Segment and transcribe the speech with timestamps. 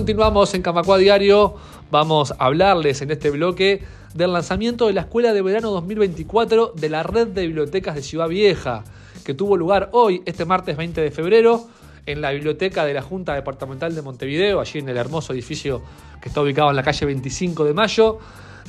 [0.00, 1.56] Continuamos en Camacua Diario.
[1.90, 3.82] Vamos a hablarles en este bloque
[4.14, 8.26] del lanzamiento de la Escuela de Verano 2024 de la Red de Bibliotecas de Ciudad
[8.26, 8.82] Vieja,
[9.26, 11.66] que tuvo lugar hoy, este martes 20 de febrero,
[12.06, 15.82] en la biblioteca de la Junta Departamental de Montevideo, allí en el hermoso edificio
[16.22, 18.18] que está ubicado en la calle 25 de Mayo.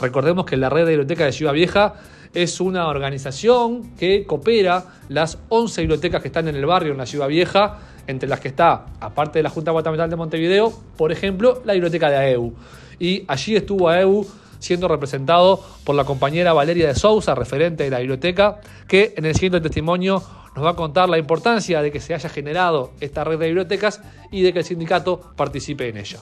[0.01, 1.93] Recordemos que la Red de Bibliotecas de Ciudad Vieja
[2.33, 7.05] es una organización que coopera las 11 bibliotecas que están en el barrio, en la
[7.05, 11.61] Ciudad Vieja, entre las que está, aparte de la Junta Departamental de Montevideo, por ejemplo,
[11.65, 12.53] la biblioteca de AEU.
[12.99, 14.25] Y allí estuvo AEU
[14.59, 19.35] siendo representado por la compañera Valeria de Sousa, referente de la biblioteca, que en el
[19.35, 20.23] siguiente testimonio
[20.55, 24.01] nos va a contar la importancia de que se haya generado esta red de bibliotecas
[24.31, 26.19] y de que el sindicato participe en ella.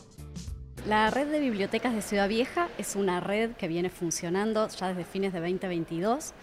[0.89, 5.05] La red de bibliotecas de Ciudad Vieja es una red que viene funcionando ya desde
[5.05, 6.33] fines de 2022.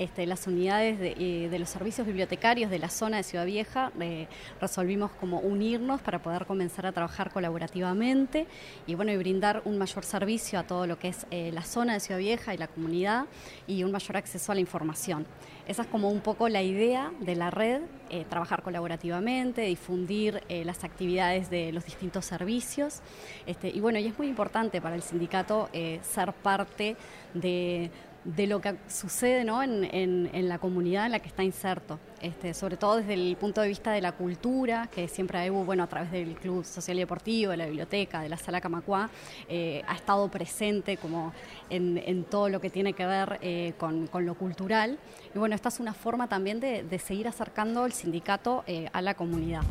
[0.00, 4.28] Este, las unidades eh, de, los servicios bibliotecarios de la zona de Ciudad Vieja eh,
[4.58, 8.46] resolvimos como unirnos para poder comenzar a trabajar colaborativamente
[8.86, 11.92] y bueno y brindar un mayor servicio a todo lo que es eh, la zona
[11.92, 13.26] de Ciudad Vieja y la comunidad
[13.66, 15.26] y un mayor acceso a la información.
[15.68, 17.82] Esa es como un poco la idea de la red,
[18.28, 23.02] trabajar colaborativamente, difundir las actividades de los distintos servicios.
[23.46, 25.68] Este, y bueno, y es muy importante para el sindicato
[26.02, 26.96] ser parte
[27.34, 27.88] de,
[28.24, 29.62] de lo que sucede ¿no?
[29.62, 29.84] en,
[30.32, 33.68] en, la comunidad en la que está inserto, este, sobre todo desde el punto de
[33.68, 37.52] vista de la cultura, que siempre hay, bueno, a través del Club Social y Deportivo,
[37.52, 39.08] de la biblioteca, de la Sala Camacuá,
[39.48, 41.32] eh, ha estado presente como
[41.70, 44.98] en, en, todo lo que tiene que ver eh, con, con, lo cultural.
[45.34, 49.00] Y bueno, esta es una forma también de, de seguir acercando el sindicato eh, a
[49.00, 49.62] la comunidad.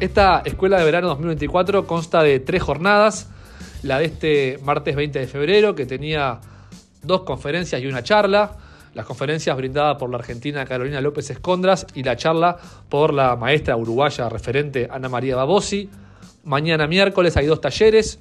[0.00, 3.28] Esta Escuela de Verano 2024 consta de tres jornadas
[3.82, 6.40] la de este martes 20 de febrero, que tenía
[7.02, 8.56] dos conferencias y una charla.
[8.94, 12.56] Las conferencias brindadas por la argentina Carolina López Escondras y la charla
[12.88, 15.88] por la maestra uruguaya referente Ana María Babosi.
[16.44, 18.18] Mañana miércoles hay dos talleres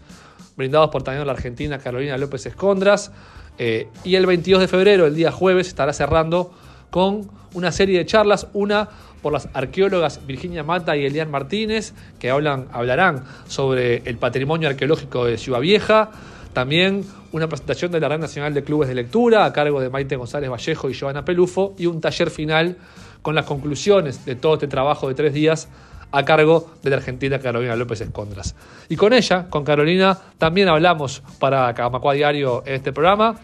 [0.56, 3.12] brindados por también la argentina Carolina López Escondras.
[3.58, 6.52] Eh, y el 22 de febrero, el día jueves, estará cerrando
[6.90, 8.90] con una serie de charlas, una
[9.22, 15.26] por las arqueólogas Virginia Mata y Elian Martínez, que hablan, hablarán sobre el patrimonio arqueológico
[15.26, 16.12] de Ciudad Vieja.
[16.54, 20.16] También una presentación de la Red Nacional de Clubes de Lectura a cargo de Maite
[20.16, 22.78] González Vallejo y Joana Pelufo y un taller final
[23.22, 25.68] con las conclusiones de todo este trabajo de tres días
[26.12, 28.56] a cargo de la argentina Carolina López Escondras.
[28.88, 33.36] Y con ella, con Carolina, también hablamos para Camacua Diario en este programa.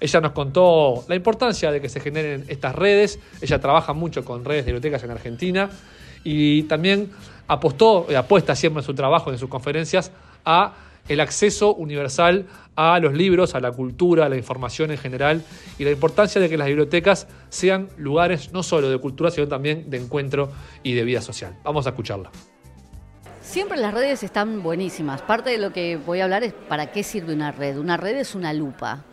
[0.00, 3.18] Ella nos contó la importancia de que se generen estas redes.
[3.40, 5.70] Ella trabaja mucho con redes de bibliotecas en Argentina
[6.24, 7.10] y también
[7.46, 10.10] apostó, apuesta siempre en su trabajo, en sus conferencias,
[10.44, 10.74] a
[11.08, 12.46] el acceso universal
[12.76, 15.42] a los libros, a la cultura, a la información en general
[15.78, 19.90] y la importancia de que las bibliotecas sean lugares no solo de cultura, sino también
[19.90, 20.50] de encuentro
[20.82, 21.56] y de vida social.
[21.64, 22.30] Vamos a escucharla.
[23.42, 25.22] Siempre las redes están buenísimas.
[25.22, 27.76] Parte de lo que voy a hablar es para qué sirve una red.
[27.78, 29.04] Una red es una lupa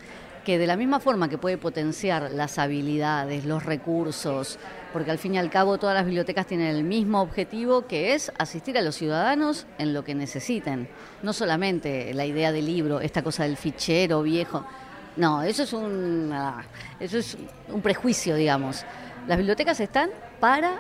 [0.47, 4.57] que de la misma forma que puede potenciar las habilidades, los recursos,
[4.93, 8.31] porque al fin y al cabo todas las bibliotecas tienen el mismo objetivo que es
[8.37, 10.87] asistir a los ciudadanos en lo que necesiten.
[11.21, 14.65] No solamente la idea del libro, esta cosa del fichero viejo.
[15.17, 16.63] No, eso es un, ah,
[16.97, 17.37] eso es
[17.67, 18.85] un prejuicio, digamos.
[19.27, 20.79] Las bibliotecas están para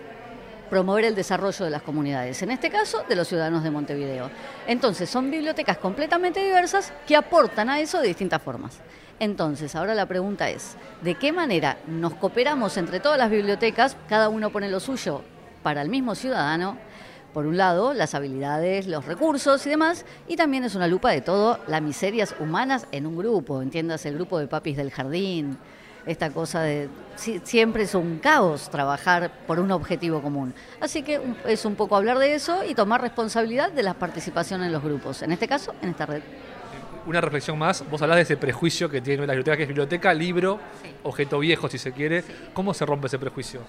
[0.69, 4.29] promover el desarrollo de las comunidades, en este caso de los ciudadanos de Montevideo.
[4.67, 8.79] Entonces, son bibliotecas completamente diversas que aportan a eso de distintas formas.
[9.19, 13.97] Entonces, ahora la pregunta es, ¿de qué manera nos cooperamos entre todas las bibliotecas?
[14.07, 15.23] Cada uno pone lo suyo
[15.63, 16.77] para el mismo ciudadano.
[17.33, 21.21] Por un lado, las habilidades, los recursos y demás, y también es una lupa de
[21.21, 25.57] todo las miserias humanas en un grupo, entiendas el grupo de papis del jardín,
[26.07, 30.53] esta cosa de siempre es un caos trabajar por un objetivo común.
[30.79, 34.71] Así que es un poco hablar de eso y tomar responsabilidad de la participación en
[34.71, 36.21] los grupos, en este caso, en esta red
[37.07, 40.13] una reflexión más, vos hablás de ese prejuicio que tiene la biblioteca, que es biblioteca,
[40.13, 40.59] libro,
[41.03, 42.21] objeto viejo si se quiere.
[42.53, 43.61] ¿Cómo se rompe ese prejuicio?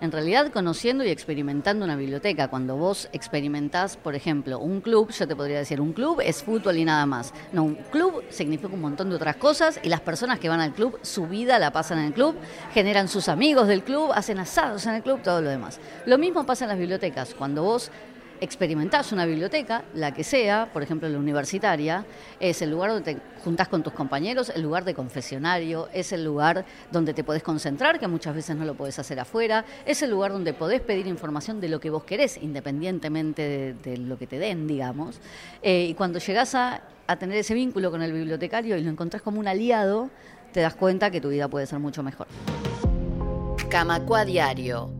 [0.00, 5.28] En realidad, conociendo y experimentando una biblioteca, cuando vos experimentás, por ejemplo, un club, yo
[5.28, 7.34] te podría decir, un club es fútbol y nada más.
[7.52, 10.72] No, un club significa un montón de otras cosas y las personas que van al
[10.72, 12.34] club, su vida la pasan en el club,
[12.72, 15.78] generan sus amigos del club, hacen asados en el club, todo lo demás.
[16.06, 17.34] Lo mismo pasa en las bibliotecas.
[17.34, 17.90] Cuando vos
[18.40, 22.04] experimentás una biblioteca, la que sea, por ejemplo la universitaria,
[22.38, 26.24] es el lugar donde te juntás con tus compañeros, el lugar de confesionario, es el
[26.24, 30.10] lugar donde te podés concentrar, que muchas veces no lo podés hacer afuera, es el
[30.10, 34.38] lugar donde podés pedir información de lo que vos querés, independientemente de, lo que te
[34.38, 35.20] den, digamos.
[35.62, 39.22] Eh, y cuando llegás a, a tener ese vínculo con el bibliotecario y lo encontrás
[39.22, 40.10] como un aliado,
[40.52, 42.26] te das cuenta que tu vida puede ser mucho mejor.
[43.68, 44.99] Camacua Diario